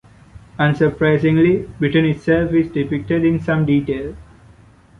[0.57, 4.15] Unsurprisingly, Britain itself is depicted in some detail.